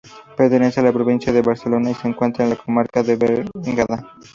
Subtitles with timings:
[0.35, 4.15] Pertenece a la provincia de Barcelona y se encuentra en la comarca del Bergadá.